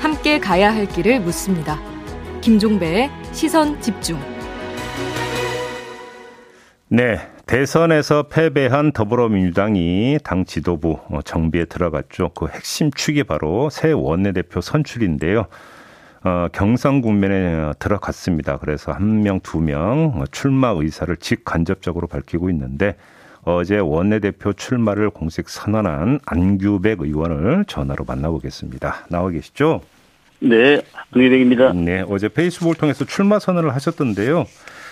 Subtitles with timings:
[0.00, 1.78] 함께 가야 할 길을 묻습니다.
[2.40, 4.18] 김종배의 시선 집중.
[6.88, 7.18] 네.
[7.44, 12.30] 대선에서 패배한 더불어민주당이 당 지도부 어, 정비에 들어갔죠.
[12.34, 15.46] 그 핵심 축이 바로 새 원내대표 선출인데요.
[16.24, 18.56] 어, 경선 국면에 들어갔습니다.
[18.58, 22.96] 그래서 한 명, 두 명 출마 의사를 직간접적으로 밝히고 있는데
[23.44, 29.06] 어제 원내대표 출마를 공식 선언한 안규백 의원을 전화로 만나보겠습니다.
[29.10, 29.80] 나와 계시죠?
[30.38, 30.80] 네,
[31.12, 31.72] 안규백입니다.
[31.72, 34.44] 네, 어제 페이스북을 통해서 출마 선언을 하셨던데요.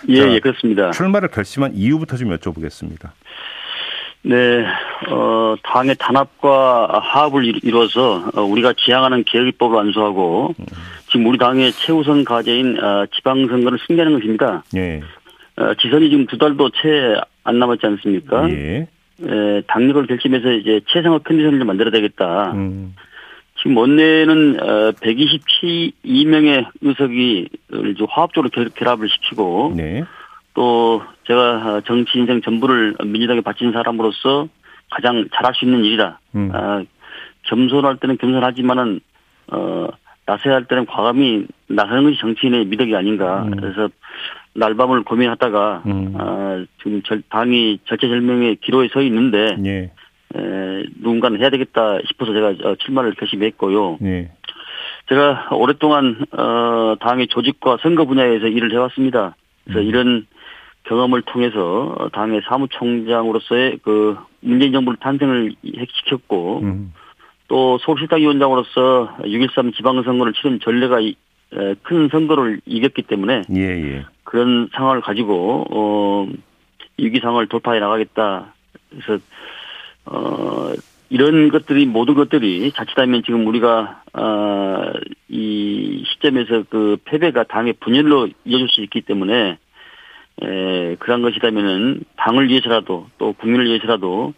[0.08, 0.90] 예, 자, 예, 그렇습니다.
[0.90, 3.10] 출마를 결심한 이유부터 좀 여쭤보겠습니다.
[4.22, 4.64] 네,
[5.08, 10.66] 어, 당의 단합과 화합을 이루어서 어, 우리가 지향하는 개혁입법을 완수하고 음.
[11.08, 14.62] 지금 우리 당의 최우선 과제인 어, 지방선거를 승리하는 것입니다.
[14.76, 15.00] 예.
[15.56, 18.48] 어, 지선이 지금 두 달도 채 안 남았지 않습니까?
[18.50, 18.86] 예.
[19.22, 22.52] 에, 당력을 결심해서 이제 최상의 컨디션을 만들어야 되겠다.
[22.52, 22.94] 음.
[23.58, 27.48] 지금 원내는 어, 122명의 의석이
[28.08, 30.04] 화합적으로 결합을 시키고 네.
[30.54, 34.48] 또 제가 정치 인생 전부를 민주당에 바친 사람으로서
[34.90, 36.20] 가장 잘할 수 있는 일이다.
[36.34, 36.50] 음.
[36.52, 36.82] 아,
[37.44, 39.00] 겸손할 때는 겸손하지만은
[39.48, 39.88] 어
[40.26, 43.42] 나서야 할 때는 과감히 나서는 것이 정치인의 미덕이 아닌가.
[43.44, 43.56] 음.
[43.56, 43.88] 그래서
[44.54, 46.14] 날밤을 고민하다가 음.
[46.18, 49.90] 아, 지금 절, 당이 절체절명의 기로에 서 있는데 예.
[50.34, 53.98] 에, 누군가는 해야 되겠다 싶어서 제가 어, 출마를 결심했고요.
[54.02, 54.30] 예.
[55.08, 59.36] 제가 오랫동안 어, 당의 조직과 선거 분야에서 일을 해왔습니다.
[59.64, 59.86] 그래서 음.
[59.86, 60.26] 이런
[60.84, 66.92] 경험을 통해서 당의 사무총장으로서의 그 문재인 정부를 탄생을 시켰고 음.
[67.48, 71.00] 또 서울시당 위원장으로서 6.13 지방선거를 치른 전례가
[71.82, 74.04] 큰 선거를 이겼기 때문에 예, 예.
[74.30, 76.28] 그런 상황을 가지고 어
[76.98, 78.54] 위기상을 돌파해 나가겠다.
[78.90, 79.22] 그래서
[80.06, 80.72] 어
[81.08, 88.82] 이런 것들이 모든 것들이 자칫하면 지금 우리가 어이 시점에서 그 패배가 당의 분열로 이어질 수
[88.82, 89.58] 있기 때문에
[90.42, 94.32] 에, 그런 것이라면은 당을 위해서라도 또 국민을 위해서라도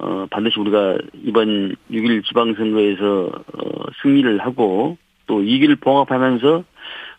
[0.00, 6.64] 어, 반드시 우리가 이번 6일 지방선거에서 어, 승리를 하고 또 이기를 봉합하면서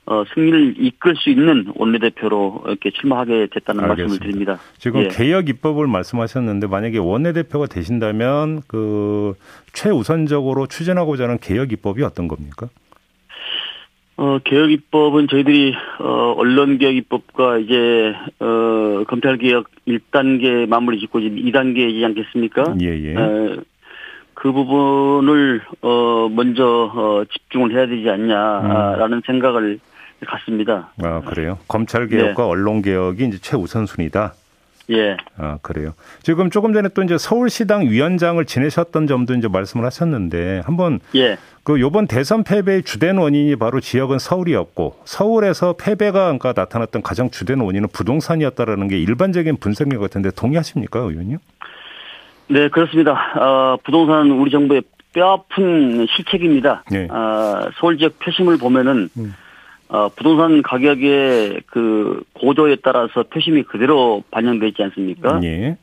[0.07, 4.03] 어, 승리를 이끌 수 있는 원내대표로 이렇게 출마하게 됐다는 알겠습니다.
[4.03, 4.59] 말씀을 드립니다.
[4.77, 5.07] 지금 예.
[5.07, 9.33] 개혁 입법을 말씀하셨는데 만약에 원내대표가 되신다면 그
[9.73, 12.69] 최우선적으로 추진하고자 하는 개혁 입법이 어떤 겁니까?
[14.17, 21.19] 어, 개혁 입법은 저희들이, 어, 언론 개혁 입법과 이제, 어, 검찰 개혁 1단계 마무리 짓고
[21.19, 22.75] 지금 2단계이지 않겠습니까?
[22.81, 23.15] 예, 예.
[23.15, 23.57] 어,
[24.33, 29.21] 그 부분을, 어, 먼저, 어, 집중을 해야 되지 않냐라는 음.
[29.25, 29.79] 생각을
[30.25, 30.91] 갖습니다.
[31.01, 31.57] 아, 그래요?
[31.67, 32.49] 검찰 개혁과 네.
[32.49, 34.33] 언론 개혁이 이제 최우선 순위다?
[34.91, 35.17] 예.
[35.37, 35.93] 아, 그래요.
[36.21, 41.37] 지금 조금 전에 또 이제 서울시당 위원장을 지내셨던 점도 이제 말씀을 하셨는데 한번 예.
[41.63, 47.59] 그 요번 대선 패배의 주된 원인이 바로 지역은 서울이었고 서울에서 패배가 그러니까 나타났던 가장 주된
[47.61, 51.39] 원인은 부동산이었다라는 게 일반적인 분석인 것 같은데 동의하십니까, 의원님?
[52.47, 53.13] 네, 그렇습니다.
[53.39, 56.83] 어, 부동산 우리 정부의 뼈아픈 실책입니다.
[56.91, 57.07] 네.
[57.09, 59.33] 어, 서울 지역 표심을 보면은 음.
[59.87, 65.39] 어, 부동산 가격의 그 고도에 따라서 표심이 그대로 반영되어 있지 않습니까?
[65.43, 65.77] 예.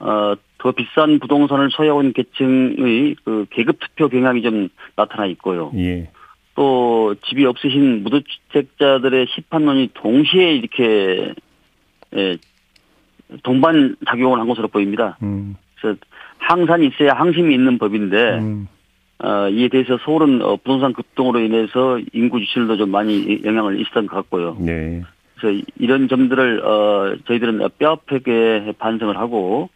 [0.00, 5.70] 어, 더 비싼 부동산을 있는 계층의 그 계급 투표 경향이 좀 나타나 있고요.
[5.76, 6.10] 예.
[6.54, 11.34] 또 집이 없으신 무주택자들의 시판론이 동시에 이렇게
[12.16, 12.36] 예,
[13.42, 15.18] 동반 작용을 한 것으로 보입니다.
[15.22, 15.56] 음.
[15.80, 15.98] 그래서
[16.38, 18.68] 항산이 있어야 항심이 있는 법인데 음.
[19.18, 24.16] 어, 이에 대해서 서울은 어, 부동산 급등으로 인해서 인구 지출도 좀 많이 영향을 있었던 것
[24.16, 24.56] 같고요.
[24.60, 25.02] 네.
[25.38, 29.70] 그래서 이런 점들을 어, 저희들은 뼈아프게 반성을 하고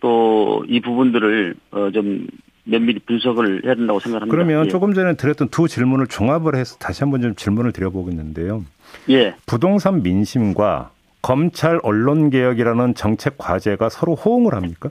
[0.00, 2.26] 또 이 부분들을 어, 좀
[2.64, 4.30] 면밀히 분석을 해야 된다고 생각합니다.
[4.34, 4.70] 그러면 예.
[4.70, 8.64] 조금 전에 드렸던 두 질문을 종합을 해서 다시 한번 좀 질문을 드려보겠는데요.
[9.10, 9.34] 예.
[9.46, 10.90] 부동산 민심과
[11.22, 14.90] 검찰 언론 개혁이라는 정책 과제가 서로 호응을 합니까?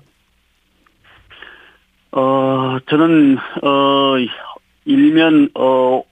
[2.12, 4.16] 어, 저는, 어,
[4.86, 6.04] 일면, 어,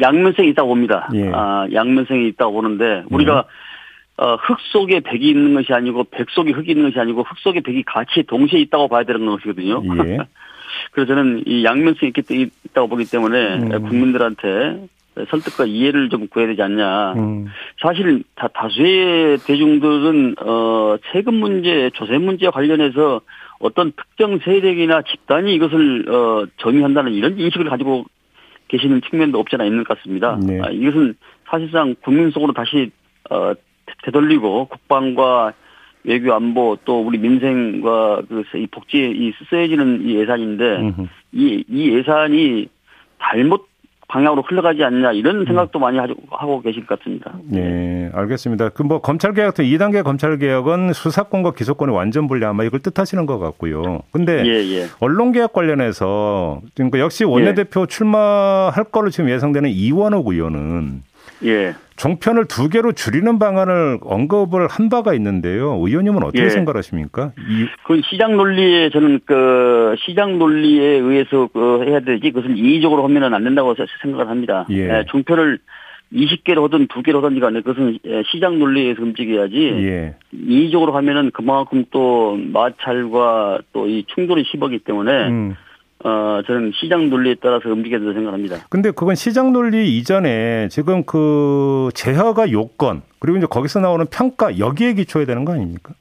[0.00, 1.08] 양면성이 있다고 봅니다.
[1.14, 1.30] 예.
[1.32, 4.22] 아, 양면성이 있다고 보는데, 우리가, 예.
[4.24, 7.60] 어, 흙 속에 백이 있는 것이 아니고, 백 속에 흙이 있는 것이 아니고, 흙 속에
[7.60, 9.82] 백이 같이 동시에 있다고 봐야 되는 것이거든요.
[10.06, 10.18] 예.
[10.92, 12.12] 그래서 저는 이 양면성이
[12.64, 13.82] 있다고 보기 때문에, 음.
[13.88, 14.86] 국민들한테
[15.28, 17.12] 설득과 이해를 좀 구해야 되지 않냐.
[17.14, 17.46] 음.
[17.80, 23.20] 사실 다 다수의 대중들은 어 세금 문제, 조세 문제와 관련해서
[23.62, 28.04] 어떤 특정 세력이나 집단이 이것을 어 정의한다는 이런 인식을 가지고
[28.68, 30.36] 계시는 측면도 없지 않아 있는 것 같습니다.
[30.44, 30.60] 네.
[30.60, 31.14] 아, 이것은
[31.48, 32.90] 사실상 국민 속으로 다시
[33.30, 33.54] 어
[34.04, 35.52] 되돌리고 국방과
[36.04, 40.94] 외교 안보 또 우리 민생과 그이 복지에 이 쓰여지는 이 예산인데
[41.30, 42.68] 이, 이 예산이
[43.20, 43.68] 잘못
[44.12, 47.32] 방향으로 흘러가지 않냐 이런 생각도 많이 하고 계실 것 같습니다.
[47.46, 48.68] 네, 알겠습니다.
[48.68, 53.38] 그 뭐 검찰 개혁도 2단계 검찰 개혁은 수사권과 기소권이 완전 분리 아마 이걸 뜻하시는 것
[53.38, 54.02] 같고요.
[54.10, 54.86] 근데 예, 예.
[55.00, 57.86] 언론 개혁 관련해서 그러니까 역시 원내대표 예.
[57.86, 61.04] 출마할 거로 지금 예상되는 이원호 의원은
[61.44, 61.74] 예.
[61.96, 65.78] 종편을 두 개로 줄이는 방안을 언급을 한 바가 있는데요.
[65.80, 66.50] 의원님은 어떻게 예.
[66.50, 67.32] 생각하십니까?
[67.38, 67.66] 이...
[67.84, 73.44] 그 시장 논리에 저는 그 시장 논리에 의해서 그 해야 되지 그것을 인위적으로 하면은 안
[73.44, 74.66] 된다고 생각을 합니다.
[74.70, 74.98] 예.
[74.98, 75.58] 예, 종편을
[76.12, 80.16] 20개로 하든 두 개로 하든 간에 그것은 예, 시장 논리에서 움직여야지 예.
[80.32, 85.56] 인위적으로 하면은 그만큼 또 마찰과 또 이 충돌이 심하기 때문에 음.
[86.04, 88.56] 어, 저는 시장 논리에 따라서 움직여야 된다고 생각합니다.
[88.68, 94.94] 근데 그건 시장 논리 이전에 지금 그 제허가 요건, 그리고 이제 거기서 나오는 평가, 여기에
[94.94, 95.94] 기초해야 되는 거 아닙니까?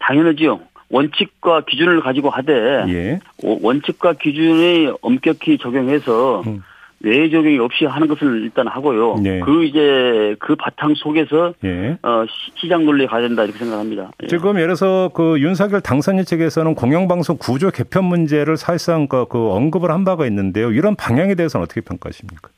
[0.00, 0.60] 당연하지요.
[0.90, 2.52] 원칙과 기준을 가지고 하되,
[2.88, 3.20] 예.
[3.42, 6.62] 원칙과 기준에 엄격히 적용해서, 음.
[7.00, 9.16] 외 적용이 없이 하는 것을 일단 하고요.
[9.22, 9.40] 네.
[9.40, 11.98] 그 이제 그 바탕 속에서 네.
[12.02, 12.24] 어,
[12.56, 14.10] 시장 논리에 가야 된다 이렇게 생각합니다.
[14.22, 14.26] 예.
[14.28, 19.90] 지금 예를 들어서 그 윤석열 당선인 측에서는 공영방송 구조 개편 문제를 사실상 그, 그 언급을
[19.90, 20.72] 한 바가 있는데요.
[20.72, 22.48] 이런 방향에 대해서는 어떻게 평가하십니까?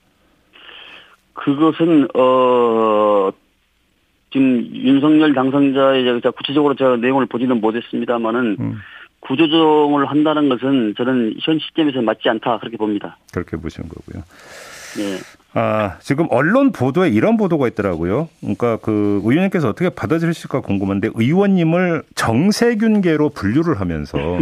[1.34, 3.30] 그것은 어
[4.30, 8.56] 지금 윤석열 당선자의 구체적으로 제가 내용을 보지는 못했습니다만은.
[8.60, 8.78] 음.
[9.20, 13.18] 구조조정을 한다는 것은 저는 현 시점에서 맞지 않다 그렇게 봅니다.
[13.32, 14.22] 그렇게 보시는 거고요.
[14.96, 15.18] 네.
[15.54, 18.28] 아, 지금 언론 보도에 이런 보도가 있더라고요.
[18.40, 24.18] 그러니까 그 의원님께서 어떻게 받아들이실까 궁금한데 의원님을 정세균계로 분류를 하면서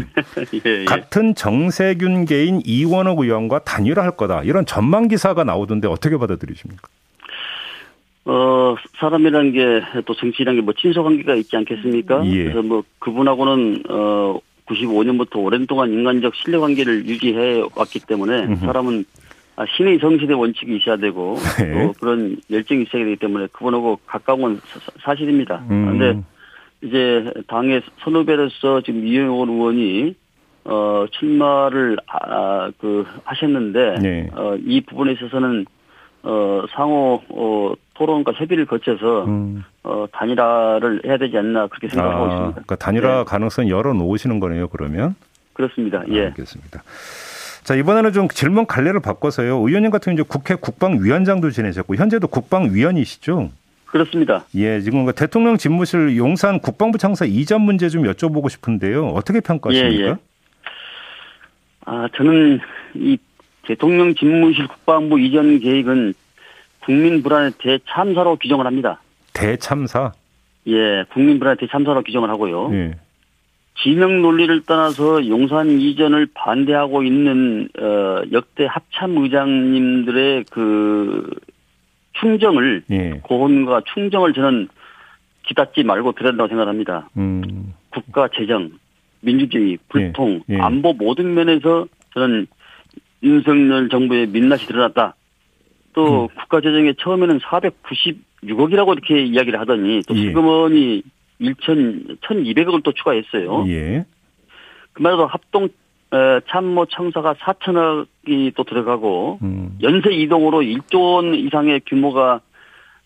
[0.66, 0.84] 예, 예.
[0.84, 4.42] 같은 정세균계인 이원호 의원과 단일화할 거다.
[4.42, 6.88] 이런 전망 기사가 나오던데 어떻게 받아들이십니까?
[8.28, 12.26] 어, 사람이라는 게 또 정치라는 게 뭐 친소 관계가 있지 않겠습니까?
[12.26, 12.44] 예.
[12.44, 18.66] 그래서 뭐 그분하고는 어 95년부터 오랜 동안 인간적 신뢰관계를 유지해 왔기 때문에 음흠.
[18.66, 19.04] 사람은
[19.56, 21.72] 아, 신의 정신의 원칙이 있어야 되고 네.
[21.86, 24.60] 또 그런 열정이 있어야 되기 때문에 그분하고 가까운 건
[25.02, 26.24] 사, 실입니다 그런데 음.
[26.82, 30.14] 이제 당의 선후배로서 지금 이영원 의원이
[30.64, 34.30] 어 출마를 아, 그 하셨는데 네.
[34.34, 35.64] 어 이 부분에 있어서는
[36.28, 39.64] 어 상호 어 토론과 협의를 거쳐서 음.
[39.84, 42.52] 어, 단일화를 해야 되지 않나 그렇게 생각하고 아, 있습니다.
[42.52, 43.24] 그러니까 단일화 네.
[43.24, 44.66] 가능성 열어 놓으시는 거네요.
[44.68, 45.14] 그러면
[45.52, 46.02] 그렇습니다.
[46.10, 46.26] 예.
[46.26, 46.82] 알겠습니다.
[47.62, 49.56] 자 이번에는 좀 질문 갈래를 바꿔서요.
[49.58, 53.50] 의원님 같은 경우 이제 국회 국방위원장도 지내셨고 현재도 국방위원이시죠?
[53.86, 54.44] 그렇습니다.
[54.56, 59.08] 예, 지금 그 대통령 집무실 용산 국방부 창사 이전 문제 좀 여쭤보고 싶은데요.
[59.10, 60.04] 어떻게 평가하십니까?
[60.04, 60.16] 예, 예.
[61.86, 62.58] 아, 저는
[62.94, 63.16] 이
[63.66, 66.14] 대통령 집무실 국방부 이전 계획은
[66.80, 69.00] 국민 불안의 대참사로 규정을 합니다.
[69.32, 70.12] 대참사?
[70.68, 72.70] 예, 국민 불안의 대참사로 규정을 하고요.
[72.74, 72.94] 예.
[73.82, 81.28] 진영 논리를 떠나서 용산 이전을 반대하고 있는 어, 역대 합참 의장님들의 그
[82.12, 83.20] 충정을 예.
[83.22, 84.68] 고혼과 충정을 저는
[85.42, 87.08] 기닫지 말고 들어야 된다고 생각합니다.
[87.16, 87.74] 음.
[87.90, 88.70] 국가 재정,
[89.20, 90.54] 민주주의, 불통, 예.
[90.54, 90.60] 예.
[90.60, 92.46] 안보 모든 면에서 저는
[93.26, 95.14] 윤석열 정부의 민낯이 드러났다.
[95.92, 96.28] 또 음.
[96.38, 101.02] 국가 재정에 처음에는 496억이라고 이렇게 이야기를 하더니 또 세금원이
[101.40, 101.46] 예.
[101.46, 103.64] 1천 1,200억을 또 추가했어요.
[103.68, 104.04] 예.
[104.92, 105.68] 그 말로 합동
[106.50, 109.78] 참모 청사가 4천억이 또 들어가고 음.
[109.82, 112.40] 연쇄 이동으로 1조 원 이상의 규모가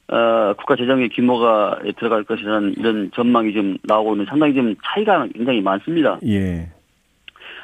[0.08, 5.60] 어, 국가 재정의 규모가 들어갈 것이라는 이런 전망이 좀 나오고 있는 상당히 좀 차이가 굉장히
[5.60, 6.18] 많습니다.
[6.26, 6.68] 예.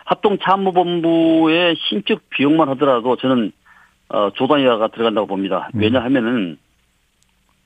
[0.06, 3.52] 합동 참모본부의 신축 비용만 하더라도 저는
[4.08, 5.68] 어, 조단위화가 들어간다고 봅니다.
[5.74, 5.80] 음.
[5.80, 6.58] 왜냐하면은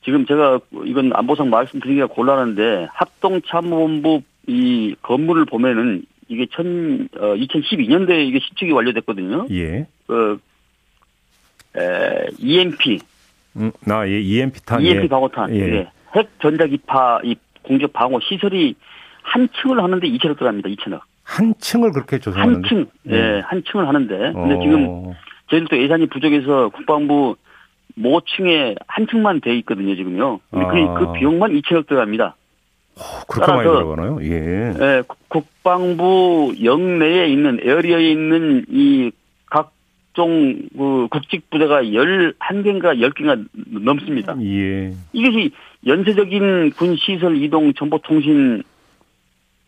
[0.02, 8.38] 지금 제가 이건 안보상 말씀드리기가 곤란한데 합동참모본부 이 건물을 보면은 이게 천, 어, 2012년도에 이게
[8.40, 9.47] 신축이 완료됐거든요.
[9.50, 9.87] 예.
[10.06, 10.40] 그,
[11.76, 13.00] 에, EMP.
[13.56, 14.80] 음, 나, 예, EMP 탄.
[14.80, 15.09] EMP 예.
[15.09, 15.54] 방호탄.
[15.54, 15.61] 예.
[15.61, 15.90] 예.
[16.16, 18.76] 핵 전자기파 이 공격 방호 시설이
[19.23, 20.70] 한 층을 하는데 2천억 들어갑니다.
[20.70, 21.02] 2천억.
[21.30, 22.68] 한 층을 그렇게 조성하는데?
[22.68, 22.87] 한 층.
[23.08, 24.16] 예, 예한 층을 하는데.
[24.32, 24.60] 근데 어.
[24.60, 25.12] 지금
[25.49, 27.37] 저희들도 예산이 부족해서 국방부
[27.94, 30.40] 모층에 한 층만 돼 있거든요, 지금요.
[30.50, 30.66] 아.
[30.66, 32.34] 그, 그 비용만 2천억 들어갑니다.
[32.96, 34.18] 오, 그렇게 많이 들어가나요?
[34.22, 34.75] 예.
[34.80, 35.02] 예.
[35.28, 39.12] 국방부 영내에 있는 에어리어에 있는 이
[39.46, 43.46] 각종 그 국직 부대가 11개인가 10개가
[43.84, 44.34] 넘습니다.
[44.42, 44.92] 예.
[45.12, 45.52] 이것이
[45.87, 48.64] 연쇄적인 군 시설 이동 정보 통신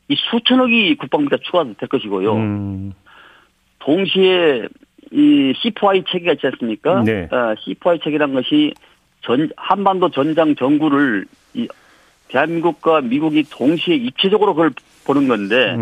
[0.08, 2.34] 이 수천억이 국방부가 추가될 것이고요.
[2.34, 2.92] 음.
[3.78, 4.68] 동시에
[5.10, 7.02] 이 C4I 체계가 있지 않습니까?
[7.02, 7.28] 네.
[7.30, 8.72] 어, C4I 체계란 것이
[9.22, 11.68] 전 한반도 전장 전구를 이
[12.28, 14.72] 대한민국과 미국이 동시에 입체적으로 그걸
[15.04, 15.76] 보는 건데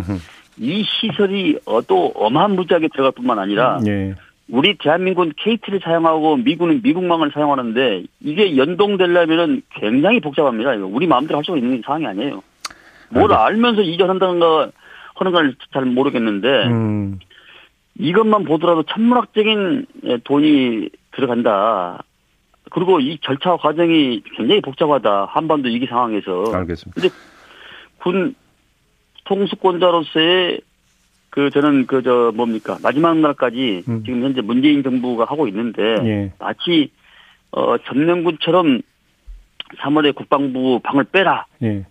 [0.59, 4.15] 이 시설이 어, 또 어마한 무지하게 들어갈 뿐만 아니라 예.
[4.49, 10.73] 우리 대한민국은 KT를 사용하고 미국은 미국망을 사용하는데 이게 연동되려면은 굉장히 복잡합니다.
[10.73, 12.43] 우리 마음대로 할 수가 있는 상황이 아니에요.
[13.11, 14.71] 뭘 알면서 이전한다는 거
[15.15, 17.19] 하는 걸 잘 모르겠는데 음.
[17.99, 19.87] 이것만 보더라도 천문학적인
[20.25, 22.03] 돈이 들어간다.
[22.71, 25.27] 그리고 이 절차 과정이 굉장히 복잡하다.
[25.27, 26.45] 한반도 위기 상황에서.
[26.55, 27.01] 알겠습니다.
[27.01, 27.15] 근데
[27.99, 28.35] 군
[29.25, 30.61] 통수권자로서의
[31.31, 34.03] 그 저는 그 저 뭡니까 마지막 날까지 음.
[34.05, 36.33] 지금 현재 문재인 정부가 하고 있는데 예.
[36.39, 36.91] 마치
[37.53, 38.81] 어 전명군처럼
[39.79, 41.47] 3월에 국방부 방을 빼라.
[41.63, 41.85] 예.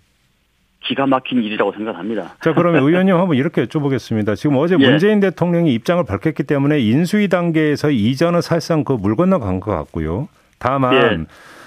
[0.82, 2.36] 기가 막힌 일이라고 생각합니다.
[2.42, 4.36] 자, 그러면 의원님 한번 이렇게 여쭤보겠습니다.
[4.36, 4.90] 지금 어제 예.
[4.90, 10.30] 문재인 대통령이 입장을 밝혔기 때문에 인수위 단계에서 이전은 사실상 그 물 건너간 것 같고요.
[10.58, 11.18] 다만 예.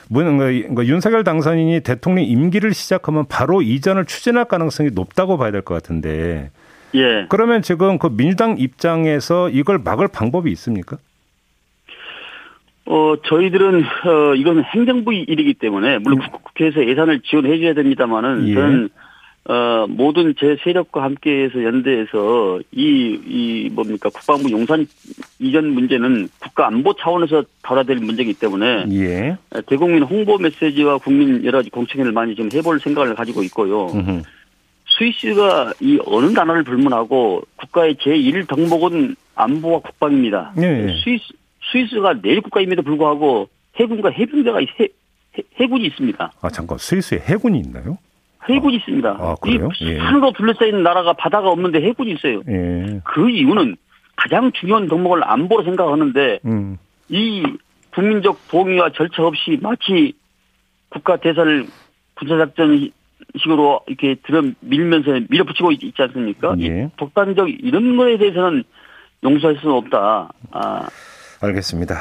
[0.08, 5.74] 문, 그, 윤석열 당선인이 대통령 임기를 시작하면 바로 이전을 추진할 가능성이 높다고 봐야 될 것
[5.74, 6.50] 같은데.
[6.94, 7.26] 예.
[7.30, 10.98] 그러면 지금 그 민주당 입장에서 이걸 막을 방법이 있습니까?
[12.86, 16.26] 어, 저희들은, 어, 이건 행정부 일이기 때문에, 물론 음.
[16.42, 18.54] 국회에서 예산을 지원해 줘야 됩니다만은, 예.
[18.54, 18.88] 저는
[19.44, 24.86] 어, 모든 제 세력과 함께 해서 연대해서 이, 이 뭡니까 국방부 용산
[25.40, 29.36] 이전 문제는 국가 안보 차원에서 다뤄야 될 문제이기 때문에 예.
[29.66, 33.86] 대국민 홍보 메시지와 국민 여러 가지 공청회를 많이 좀 해볼 생각을 가지고 있고요.
[33.86, 34.22] 음흠.
[34.96, 40.52] 스위스가 이 어느 단어를 불문하고 국가의 제1 덕목은 안보와 국방입니다.
[40.58, 40.94] 예.
[41.02, 41.32] 스위스
[41.70, 46.32] 스위스가 내일 국가임에도 불구하고 해군과 해병대가 해, 해, 해군이 있습니다.
[46.40, 47.98] 아 잠깐 스위스에 해군이 있나요?
[48.48, 49.08] 해군이 있습니다.
[49.08, 49.68] 아, 그래요?
[49.80, 50.32] 이 산으로 예.
[50.36, 52.42] 둘러싸인 나라가 바다가 없는데 해군이 있어요.
[52.48, 53.00] 예.
[53.04, 53.76] 그 이유는
[54.16, 56.78] 가장 중요한 덕목을 안보로 생각하는데 음.
[57.08, 57.44] 이
[57.94, 60.14] 국민적 동의와 절차 없이 마치
[60.88, 61.66] 국가 대사를
[62.14, 62.90] 군사작전
[63.38, 66.54] 식으로 이렇게 들어 밀면서 밀어붙이고 있지 않습니까?
[66.60, 66.90] 예.
[66.96, 68.64] 독단적 이런 거에 대해서는
[69.24, 70.32] 용서할 수는 없다.
[70.50, 70.88] 아.
[71.42, 72.00] 알겠습니다.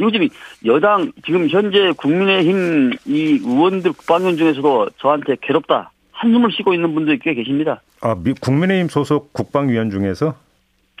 [0.00, 0.28] 요즘
[0.66, 7.34] 여당 지금 현재 국민의힘 이 의원들 국방위원 중에서도 저한테 괴롭다 한숨을 쉬고 있는 분들이 꽤
[7.34, 7.80] 계십니다.
[8.00, 10.34] 아 미, 국민의힘 소속 국방위원 중에서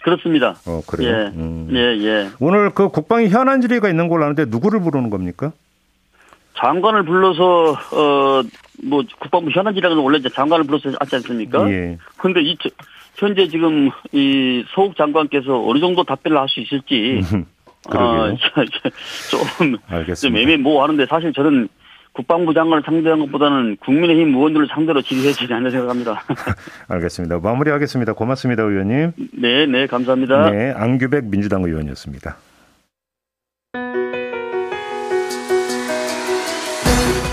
[0.02, 0.56] 그렇습니다.
[0.66, 1.08] 어 그래요.
[1.10, 1.68] 예, 음.
[1.72, 2.28] 예, 예.
[2.40, 5.52] 오늘 그 국방위 현안 질의가 있는 걸로 아는데 누구를 부르는 겁니까?
[6.54, 8.42] 장관을 불러서 어
[8.84, 11.70] 뭐 국방부 현안 질의는 원래 이제 장관을 불러서 하지 않습니까?
[11.70, 11.98] 예.
[12.16, 12.56] 그런데 이
[13.14, 17.20] 현재 지금 이 소국 장관께서 어느 정도 답변을 할 수 있을지
[17.90, 18.32] 아,
[19.30, 20.14] 좀, 알겠습니다.
[20.14, 21.68] 좀 애매모호하는데 사실 저는
[22.12, 26.22] 국방부 장관을 상대한 것보다는 국민의힘 의원들을 상대로 질의해야지 않나 생각합니다.
[26.88, 27.38] 알겠습니다.
[27.38, 28.12] 마무리하겠습니다.
[28.12, 29.12] 고맙습니다, 의원님.
[29.32, 30.50] 네, 네, 감사합니다.
[30.50, 32.36] 네, 안규백 민주당 의원이었습니다.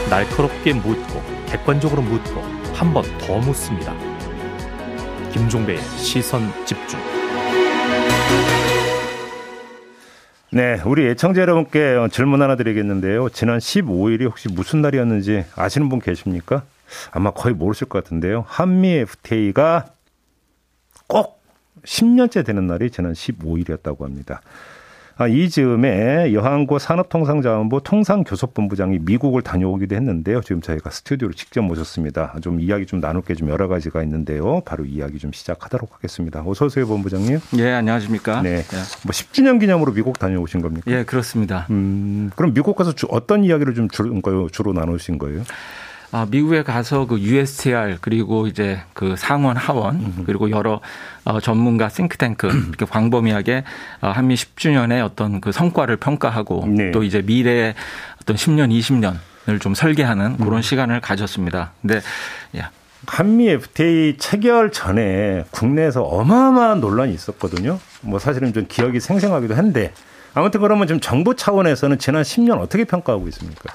[0.10, 2.42] 날카롭게 묻고 객관적으로 묻고
[2.74, 3.94] 한 번 더 묻습니다.
[5.34, 7.00] 김종배의 시선 집중.
[10.52, 13.30] 네, 우리 애청자 여러분께 질문 하나 드리겠는데요.
[13.30, 16.64] 지난 15일이 혹시 무슨 날이었는지 아시는 분 계십니까?
[17.12, 18.46] 아마 거의 모르실 것 같은데요.
[18.48, 19.94] 한미 FTA가
[21.08, 21.44] 꼭
[21.84, 24.42] 10년째 되는 날이 지난 15일이었다고 합니다.
[25.22, 30.40] 아, 이 즈음에 여한고 산업통상자원부 통상교섭본부장이 미국을 다녀오기도 했는데요.
[30.40, 32.36] 지금 저희가 스튜디오로 직접 모셨습니다.
[32.42, 34.62] 좀 이야기 좀 나눌 게 좀 여러 가지가 있는데요.
[34.66, 36.42] 바로 이야기 좀 시작하도록 하겠습니다.
[36.46, 37.38] 어서 오세요, 본부장님.
[37.58, 38.42] 예, 안녕하십니까.
[38.42, 38.60] 네.
[38.60, 38.62] 예.
[39.04, 40.90] 뭐 10주년 기념으로 미국 다녀오신 겁니까?
[40.90, 41.68] 예, 그렇습니다.
[41.70, 45.44] 음, 그럼 미국 가서 주, 어떤 이야기를 좀 주로, 주로 나누신 거예요?
[46.12, 50.82] 아, 미국에 가서 그 USTR 그리고 이제 그 상원 하원 그리고 여러
[51.24, 53.64] 어, 전문가 싱크탱크 이렇게 광범위하게
[54.02, 56.92] 어, 한미 10주년의 어떤 그 성과를 평가하고 네.
[56.92, 57.76] 또 이제 미래의
[58.22, 60.62] 어떤 10년, 20년을 좀 설계하는 그런 음.
[60.62, 61.74] 시간을 가졌습니다.
[61.82, 62.02] 근데
[62.58, 62.72] 야.
[63.08, 67.80] 한미 FTA 체결 전에 국내에서 어마어마한 논란이 있었거든요.
[68.02, 69.94] 뭐 사실은 좀 기억이 생생하기도 한데
[70.34, 73.72] 아무튼 그러면 좀 정부 차원에서는 지난 10년 어떻게 평가하고 있습니까?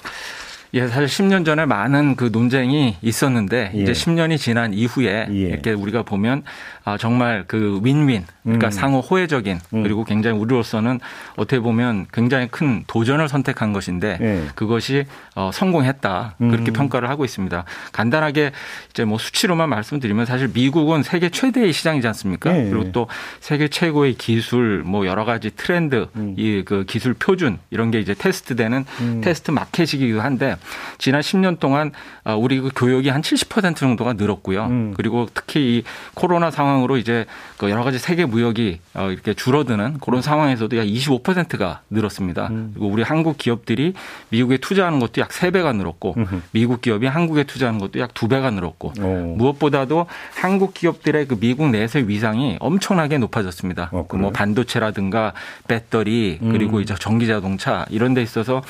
[0.74, 3.80] 예, 사실 10년 전에 많은 그 논쟁이 있었는데 예.
[3.80, 5.32] 이제 10년이 지난 이후에 예.
[5.32, 6.42] 이렇게 우리가 보면
[6.82, 8.70] 아, 정말 그 윈윈 그러니까 음.
[8.72, 9.82] 상호 호혜적인 음.
[9.84, 10.98] 그리고 굉장히 우리로서는
[11.36, 14.42] 어떻게 보면 굉장히 큰 도전을 선택한 것인데 예.
[14.56, 15.04] 그것이
[15.36, 16.72] 어, 성공했다 그렇게 음.
[16.72, 17.64] 평가를 하고 있습니다.
[17.92, 18.50] 간단하게
[18.90, 22.54] 이제 뭐 수치로만 말씀드리면 사실 미국은 세계 최대의 시장이지 않습니까?
[22.58, 22.68] 예.
[22.68, 23.06] 그리고 또
[23.38, 26.34] 세계 최고의 기술 뭐 여러 가지 트렌드 음.
[26.36, 29.20] 이그 기술 표준 이런 게 이제 테스트되는 음.
[29.22, 30.56] 테스트 마켓이기도 한데
[30.98, 31.92] 지난 10년 동안
[32.24, 34.66] 아, 우리 그 교역이 한 70% 정도가 늘었고요.
[34.66, 34.94] 음.
[34.96, 35.82] 그리고 특히 이
[36.14, 40.22] 코로나 상황으로 이제 그 여러 가지 세계 무역이 어, 이렇게 줄어드는 그런 음.
[40.22, 42.48] 상황에서도 약 25%가 늘었습니다.
[42.48, 42.70] 음.
[42.74, 43.94] 그리고 우리 한국 기업들이
[44.30, 46.16] 미국에 투자하는 것도 약 3배가 늘었고
[46.52, 49.36] 미국 기업이 한국에 투자하는 것도 약 2배가 늘었고 오.
[49.36, 53.90] 무엇보다도 한국 기업들의 그 미국 내에서의 위상이 엄청나게 높아졌습니다.
[53.92, 55.32] 어, 뭐 반도체라든가
[55.68, 56.82] 배터리 그리고 음.
[56.82, 58.62] 이제 전기 자동차 이런 데 있어서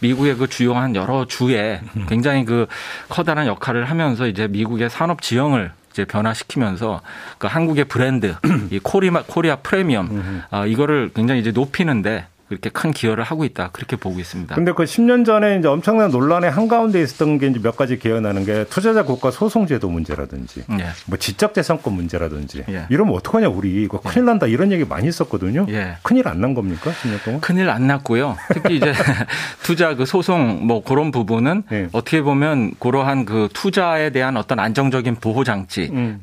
[0.00, 2.66] 미국의 그 주요한 여러 주에 굉장히 그
[3.08, 7.00] 커다란 역할을 하면서 이제 미국의 산업 지형을 이제 변화시키면서
[7.38, 8.34] 그 한국의 브랜드
[8.70, 13.96] 이 코리아 코리아 프리미엄 아 이거를 굉장히 이제 높이는데 그렇게 큰 기여를 하고 있다 그렇게
[13.96, 14.54] 보고 있습니다.
[14.54, 18.64] 근데 그 10년 전에 이제 엄청난 논란의 한가운데 있었던 게 이제 몇 가지 기억나는 게
[18.64, 20.88] 투자자 국가 소송 제도 문제라든지 예.
[21.06, 22.86] 뭐 지적 재산권 문제라든지 예.
[22.90, 25.66] 이러면 어떡하냐 우리 이거 큰일 난다 이런 얘기 많이 있었거든요.
[25.70, 25.96] 예.
[26.02, 27.40] 큰일 안 난 겁니까 10년 동안?
[27.40, 28.36] 큰일 안 났고요.
[28.52, 28.92] 특히 이제
[29.62, 31.88] 투자 그 소송 뭐 그런 부분은 예.
[31.92, 36.20] 어떻게 보면 그러한 그 투자에 대한 어떤 안정적인 보호 장치가 음.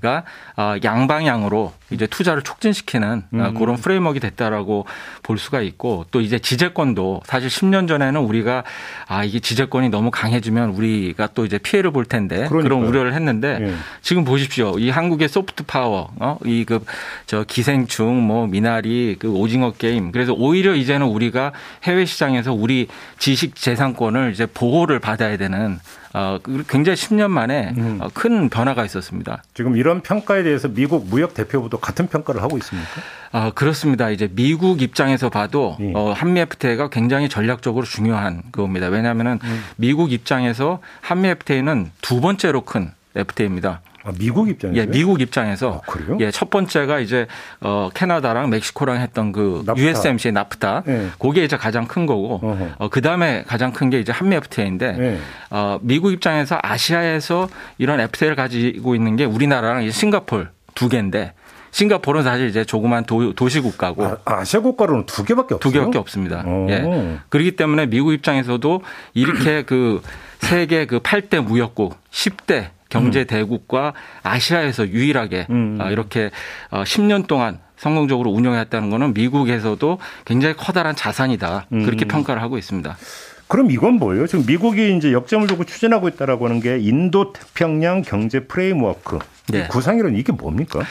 [0.57, 3.53] 어, 양방향으로 이제 투자를 촉진시키는 어, 음.
[3.53, 4.85] 그런 프레임워크가 됐다라고
[5.23, 8.63] 볼 수가 있고 또 이제 지재권도 사실 10년 전에는 우리가
[9.07, 12.63] 아 이게 지재권이 너무 강해지면 우리가 또 이제 피해를 볼 텐데 그러니까요.
[12.63, 13.73] 그런 우려를 했는데 예.
[14.01, 16.79] 지금 보십시오 이 한국의 소프트 파워 어이 그
[17.25, 21.51] 저 기생충 뭐 미나리 그 오징어 게임 그래서 오히려 이제는 우리가
[21.83, 22.87] 해외 시장에서 우리
[23.19, 25.79] 지식 재산권을 이제 보호를 받아야 되는
[26.13, 27.99] 어, 그 굉장히 10년 만에 음.
[28.01, 29.43] 어, 큰 변화가 있었습니다.
[29.53, 32.89] 지금 이런 평가에 대해서 미국 무역 대표부도 같은 평가를 하고 있습니까?
[33.31, 34.09] 아, 그렇습니다.
[34.09, 35.93] 이제 미국 입장에서 봐도 예.
[35.93, 38.87] 어, 한미 FTA가 굉장히 전략적으로 중요한 그겁니다.
[38.87, 39.63] 왜냐하면은 음.
[39.75, 43.81] 미국 입장에서 한미 FTA는 두 번째로 큰 FTA입니다.
[44.03, 44.79] 아, 미국 입장에서?
[44.79, 45.81] 예, 미국 입장에서.
[45.85, 46.17] 아, 그래요?
[46.21, 47.27] 예, 첫 번째가 이제
[47.59, 49.85] 어 캐나다랑 멕시코랑 했던 그 나프타.
[49.85, 50.83] USMC 나프타.
[50.85, 51.09] 네.
[51.19, 52.39] 그게 이제 가장 큰 거고.
[52.77, 55.19] 어 그다음에 가장 큰 게 이제 한미 FTA인데 네.
[55.49, 61.33] 어 미국 입장에서 아시아에서 이런 FTA를 가지고 있는 게 우리나라랑 이제 싱가폴 두 개인데
[61.71, 65.59] 싱가포르는 사실 이제 조그만 도, 시 국가고 아, 시아 국가로는 두 개밖에 없어요.
[65.59, 66.43] 두 개밖에 없습니다.
[66.45, 66.67] 오.
[66.69, 67.17] 예.
[67.29, 68.81] 그렇기 때문에 미국 입장에서 도
[69.13, 70.01] 이렇게 그
[70.39, 73.27] 세계 그 8대 무역국 10대 경제 음.
[73.27, 73.93] 대국과
[74.23, 75.77] 아시아에서 유일하게 음.
[75.79, 76.31] 어, 이렇게
[76.71, 81.67] 10년 어, 동안 성공적으로 운영했다는 것은 미국에서도 굉장히 커다란 자산이다.
[81.69, 82.07] 그렇게 음.
[82.07, 82.97] 평가를 하고 있습니다.
[83.47, 84.27] 그럼 이건 뭐예요?
[84.27, 89.17] 지금 미국이 이제 역점을 두고 추진하고 있다라고 하는 게 인도 태평양 경제 프레임워크.
[89.47, 89.67] 네.
[89.67, 90.81] 구상이론 이게 뭡니까?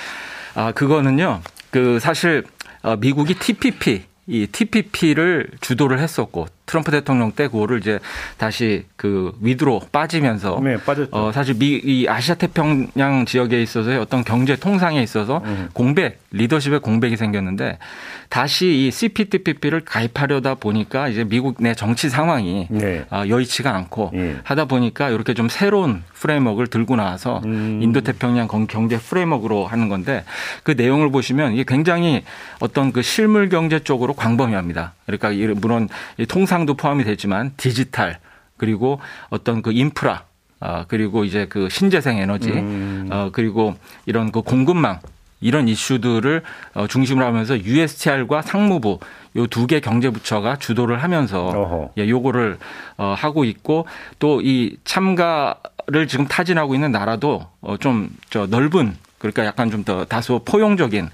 [0.55, 1.41] 아, 그거는요.
[1.71, 2.45] 그 사실
[2.83, 7.99] 어, 미국이 TPP 이 TPP를 주도를 했었고 트럼프 대통령 때 그거를 이제
[8.37, 11.11] 다시 그 위드로 빠지면서 네, 빠졌죠.
[11.11, 15.69] 어 사실 미 이 아시아 태평양 지역에 있어서의 어떤 경제 통상에 있어서 음.
[15.73, 17.79] 공백 리더십의 공백이 생겼는데
[18.29, 23.07] 다시 이 CPTPP를 가입하려다 보니까 이제 미국 내 정치 상황이 네.
[23.11, 24.37] 어, 여의치가 않고 네.
[24.45, 27.81] 하다 보니까 이렇게 좀 새로운 프레임워크를 들고 나와서 음.
[27.83, 30.25] 인도 태평양 경제 프레임워크로 하는 건데
[30.63, 32.25] 그 내용을 보시면 이게 굉장히
[32.61, 34.93] 어떤 그 실물 경제 쪽으로 광범위합니다.
[35.07, 35.89] 그러니까 물론
[36.29, 38.19] 통상 도 포함이 되지만 디지털
[38.57, 40.25] 그리고 어떤 그 인프라
[40.61, 43.09] 아 그리고 이제 그 신재생 에너지 음.
[43.13, 45.01] 어 그리고 이런 그 공급망
[45.41, 46.43] 이런 이슈들을
[46.75, 48.99] 어, 중심으로 하면서 USTR과 상무부
[49.37, 52.59] 요 두 개 경제부처가 주도를 하면서 예, 요거를
[52.97, 53.87] 어, 하고 있고
[54.19, 60.05] 또 이 참가를 지금 타진하고 있는 나라도 어, 좀 저 넓은 그러니까 약간 좀 더
[60.05, 61.09] 다소 포용적인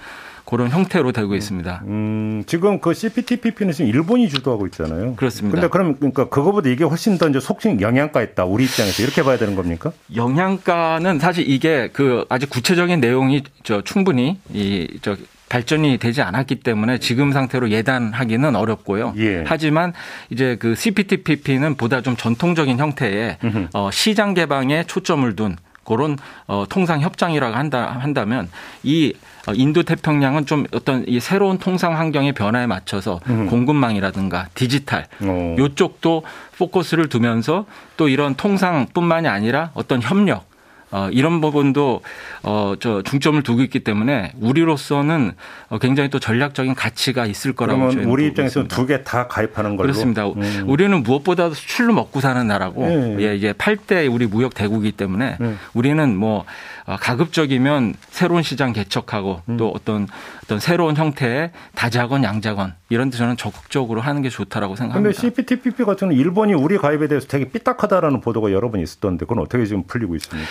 [0.45, 1.83] 그런 형태로 되고 있습니다.
[1.87, 5.17] 음, 지금 그 CPTPP는 지금 일본이 주도하고 있잖아요.
[5.17, 5.55] 그렇습니다.
[5.57, 8.45] 근데 그럼 그러니까 그거보다 이게 훨씬 더 이제 속칭 영양가 있다.
[8.45, 9.93] 우리 입장에서 이렇게 봐야 되는 겁니까?
[10.15, 15.17] 영양가는 사실 이게 그 아직 구체적인 내용이 저 충분히 이저
[15.49, 19.15] 발전이 되지 않았기 때문에 지금 상태로 예단하기는 어렵고요.
[19.19, 19.45] 예.
[19.47, 19.93] 하지만
[20.31, 23.39] 이제 그 CPTPP는 보다 좀 전통적인 형태의
[23.73, 28.49] 어, 시장 개방에 초점을 둔 그런 어, 통상 협정이라고 한다 한다면
[28.83, 29.13] 이
[29.47, 33.47] 어, 인도 태평양은 좀 어떤 이 새로운 통상 환경의 변화에 맞춰서 음.
[33.47, 35.57] 공급망이라든가 디지털 오.
[35.59, 36.23] 요쪽도
[36.59, 37.67] 포커스를 두면서
[37.97, 40.54] 또 이런 통상뿐만이 아니라 어떤 협력
[40.97, 42.03] 어, 이런 부분도
[42.45, 45.33] 어, 저 중점을 두고 있기 때문에 우리로서는
[45.69, 49.89] 어, 굉장히 또 전략적인 가치가 있을 거라고 그러면 우리 입장에서는 두 개 다 가입하는 걸로
[49.89, 50.29] 그렇습니다.
[50.29, 50.65] 음.
[50.69, 53.17] 우리는 무엇보다도 수출로 먹고 사는 나라고 네.
[53.21, 55.55] 예, 이제 8대 우리 무역 대국이기 때문에 네.
[55.75, 56.45] 우리는 뭐
[56.87, 59.57] 어, 가급적이면 새로운 시장 개척하고 음.
[59.57, 60.07] 또 어떤
[60.45, 65.19] 어떤 새로운 형태의 다자건 양자건 이런 데 저는 적극적으로 하는 게 좋다라고 생각합니다.
[65.19, 69.43] 그런데 CPTPP 같은 경우는 일본이 우리 가입에 대해서 되게 삐딱하다라는 보도가 여러 번 있었던데 그건
[69.43, 70.51] 어떻게 지금 풀리고 있습니까?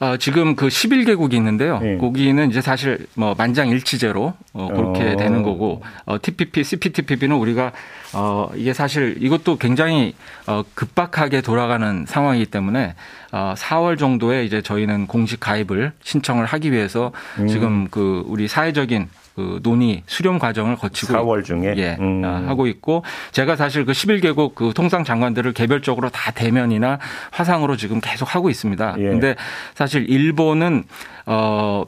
[0.00, 1.78] 어, 지금 그 11개국이 있는데요.
[1.80, 1.98] 네.
[1.98, 5.16] 거기는 이제 사실 뭐 만장일치제로 어, 그렇게 어.
[5.16, 7.72] 되는 거고 어, TPP, CPTPP는 우리가
[8.12, 10.14] 어, 이게 사실 이것도 굉장히
[10.46, 12.94] 어, 급박하게 돌아가는 상황이기 때문에
[13.32, 17.48] 어, 4월 정도에 이제 저희는 공식 가입을 신청을 하기 위해서 음.
[17.48, 22.22] 지금 그 우리 사회적인 그 논의 수렴 과정을 거치고 4월 중에 예, 음.
[22.24, 26.98] 아, 하고 있고 제가 사실 그 11개국 그 통상 장관들을 개별적으로 다 대면이나
[27.32, 28.96] 화상으로 지금 계속 하고 있습니다.
[28.98, 29.02] 예.
[29.02, 29.34] 근데
[29.74, 30.84] 사실 일본은
[31.26, 31.84] 어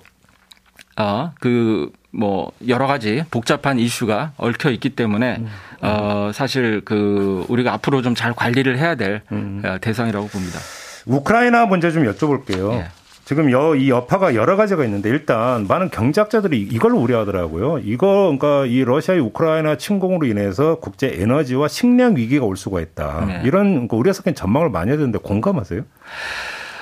[0.98, 5.48] 어, 그, 뭐, 여러 가지 복잡한 이슈가 얽혀 있기 때문에, 음.
[5.82, 9.60] 어, 사실 그, 우리가 앞으로 좀 잘 관리를 해야 될 음.
[9.62, 10.58] 어, 대상이라고 봅니다.
[11.04, 12.72] 우크라이나 문제 좀 여쭤볼게요.
[12.72, 12.88] 예.
[13.26, 17.80] 지금 여, 이 여파가 여러 가지가 있는데 일단 많은 경제학자들이 이걸 우려하더라고요.
[17.82, 23.24] 이거 그러니까 이 러시아의 우크라이나 침공으로 인해서 국제 에너지와 식량 위기가 올 수가 있다.
[23.26, 23.40] 네.
[23.44, 25.82] 이런 그러니까 우리가 섞인 전망을 많이 하던데 공감하세요?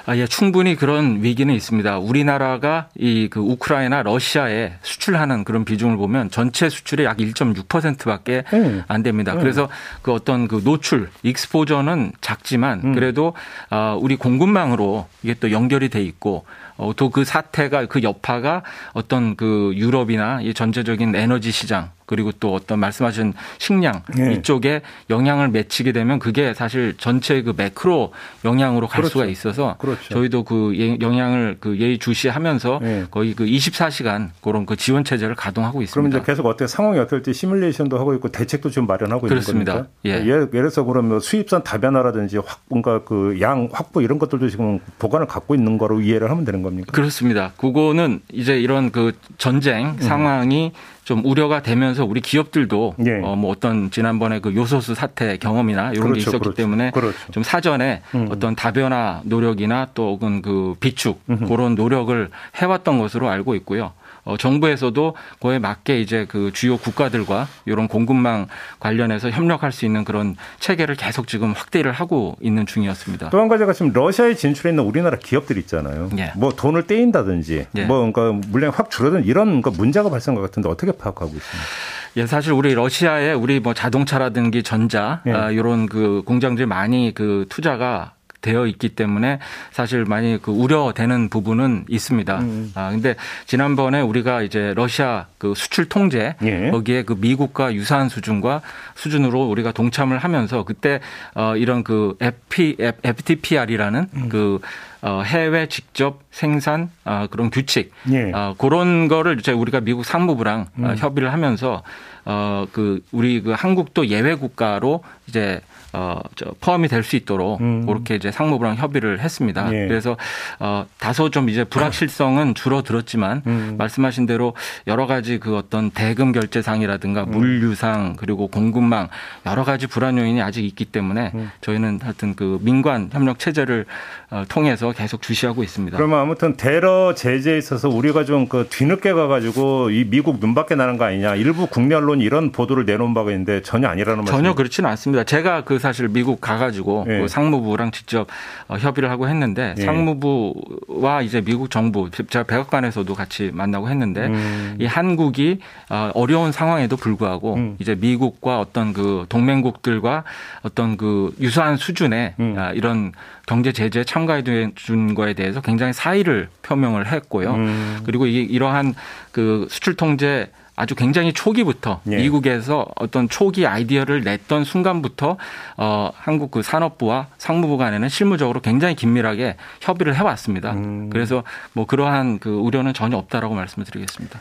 [0.06, 1.98] 아, 예, 충분히 그런 위기는 있습니다.
[1.98, 8.82] 우리나라가 이 그 우크라이나 러시아에 수출하는 그런 비중을 보면 전체 수출의 약 1.6%밖에 음.
[8.86, 9.32] 안 됩니다.
[9.32, 9.40] 음.
[9.40, 9.68] 그래서
[10.02, 12.94] 그 어떤 그 노출, 익스포저는 작지만 음.
[12.94, 13.34] 그래도
[13.70, 16.44] 아, 우리 공급망으로 이게 또 연결이 돼 있고
[16.76, 18.62] 어, 또 그 사태가 그 여파가
[18.92, 24.34] 어떤 그 유럽이나 이 전체적인 에너지 시장 그리고 또 어떤 말씀하신 식량 네.
[24.34, 28.12] 이쪽에 영향을 맺히게 되면 그게 사실 전체 그 매크로
[28.44, 29.12] 영향으로 갈 그렇죠.
[29.18, 30.14] 수가 있어서 그렇죠.
[30.14, 33.04] 저희도 그 예, 영향을 그 예의 주시하면서 네.
[33.10, 36.08] 거의 그 24시간 그런 그 지원 체제를 가동하고 있습니다.
[36.10, 39.72] 그럼 이제 계속 어떻게 상황이 어떨지 시뮬레이션도 하고 있고 대책도 지금 마련하고 그렇습니다.
[39.72, 39.98] 있는 겁니까?
[40.06, 40.10] 예.
[40.10, 44.78] 예를, 예를 들어서 그러면 뭐 수입산 다변화라든지 확 뭔가 그 양 확보 이런 것들도 지금
[44.98, 46.92] 보관을 갖고 있는 거로 이해를 하면 되는 겁니까?
[46.92, 47.52] 그렇습니다.
[47.56, 49.96] 그거는 이제 이런 그 전쟁 음.
[50.00, 50.93] 상황이 음.
[51.04, 53.20] 좀 우려가 되면서 우리 기업들도 예.
[53.22, 56.54] 어, 뭐 어떤 지난번에 그 요소수 사태 경험이나 이런 그렇죠, 게 있었기 그렇죠.
[56.56, 57.16] 때문에 그렇죠.
[57.30, 58.28] 좀 사전에 음.
[58.30, 61.46] 어떤 다변화 노력이나 또 혹은 그 비축 음흠.
[61.46, 63.92] 그런 노력을 해왔던 것으로 알고 있고요.
[64.24, 68.46] 어, 정부에서도 그에 맞게 이제 그 주요 국가들과 이런 공급망
[68.80, 73.30] 관련해서 협력할 수 있는 그런 체계를 계속 지금 확대를 하고 있는 중이었습니다.
[73.30, 76.08] 또 한 가지가 지금 러시아에 진출해 있는 우리나라 기업들 있잖아요.
[76.18, 76.32] 예.
[76.36, 77.84] 뭐 돈을 떼인다든지 예.
[77.84, 81.68] 뭐 그러니까 물량이 확 줄어든 이런 그 문제가 발생한 것 같은데 어떻게 파악하고 있습니까?
[82.16, 85.32] 예, 사실 우리 러시아에 우리 뭐 자동차라든지 전자 예.
[85.32, 88.12] 아, 이런 그 공장들 많이 그 투자가
[88.44, 89.38] 되어 있기 때문에
[89.72, 92.38] 사실 많이 그 우려되는 부분은 있습니다.
[92.40, 92.72] 음.
[92.74, 96.70] 아 근데 지난번에 우리가 이제 러시아 그 수출 통제 예.
[96.70, 98.60] 거기에 그 미국과 유사한 수준과
[98.94, 101.00] 수준으로 우리가 동참을 하면서 그때
[101.34, 104.28] 어 이런 그 FP, FTPR이라는 음.
[104.28, 104.60] 그
[105.00, 108.32] 어, 해외 직접 생산 어, 그런 규칙 예.
[108.32, 110.96] 어, 그런 거를 이제 우리가 미국 상무부랑 어, 음.
[110.96, 111.82] 협의를 하면서
[112.24, 115.60] 어, 그 우리 그 한국도 예외 국가로 이제
[115.94, 117.84] 어, 저 포함이 될 수 있도록 음.
[117.86, 119.68] 그렇게 이제 상무부랑 협의를 했습니다.
[119.72, 119.86] 예.
[119.86, 120.16] 그래서
[120.58, 123.74] 어, 다소 좀 이제 불확실성은 줄어들었지만 음.
[123.78, 124.54] 말씀하신 대로
[124.86, 127.30] 여러 가지 그 어떤 대금 결제상이라든가 음.
[127.32, 129.08] 물류상 그리고 공급망
[129.46, 131.50] 여러 가지 불안 요인이 아직 있기 때문에 음.
[131.60, 133.84] 저희는 하여튼 그 민관 협력 체제를
[134.30, 135.96] 어, 통해서 계속 주시하고 있습니다.
[135.96, 141.04] 그러면 아무튼 대러 제재에 있어서 우리가 좀 그 뒤늦게 가가지고 이 미국 눈밖에 나는 거
[141.04, 144.34] 아니냐 일부 국내 언론이 이런 보도를 내놓은 바가 있는데 전혀 아니라는 말씀.
[144.34, 145.24] 전혀 그렇지는 않습니다.
[145.24, 147.20] 제가 그 사실 미국 가가지고 네.
[147.20, 148.26] 그 상무부랑 직접
[148.68, 149.84] 어, 협의를 하고 했는데 네.
[149.84, 154.78] 상무부와 이제 미국 정부 제가 백악관에서도 같이 만나고 했는데 음.
[154.80, 155.58] 이 한국이
[155.90, 157.76] 어, 어려운 상황에도 불구하고 음.
[157.80, 160.24] 이제 미국과 어떤 그 동맹국들과
[160.62, 162.54] 어떤 그 유사한 수준의 음.
[162.56, 163.12] 아, 이런
[163.46, 164.42] 경제 제재에 참가해
[164.74, 167.52] 준 거에 대해서 굉장히 사의를 표명을 했고요.
[167.52, 168.00] 음.
[168.06, 168.94] 그리고 이 이러한
[169.32, 172.16] 그 수출 통제 아주 굉장히 초기부터 예.
[172.16, 175.36] 미국에서 어떤 초기 아이디어를 냈던 순간부터
[175.76, 180.72] 어 한국 그 산업부와 상무부 간에는 실무적으로 굉장히 긴밀하게 협의를 해왔습니다.
[180.72, 181.10] 음.
[181.10, 184.40] 그래서 뭐 그러한 그 우려는 전혀 없다라고 말씀을 드리겠습니다.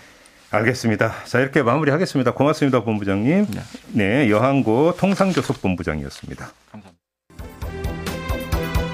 [0.50, 1.14] 알겠습니다.
[1.26, 2.34] 자 이렇게 마무리하겠습니다.
[2.34, 3.48] 고맙습니다, 본부장님.
[3.50, 6.52] 네, 네 여항고 통상교섭 본부장이었습니다.
[6.72, 7.04] 감사합니다.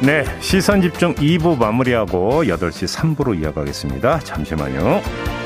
[0.01, 4.19] 네, 시선 집중 2부 마무리하고 8시 3부로 이어가겠습니다.
[4.19, 5.38] 잠시만요.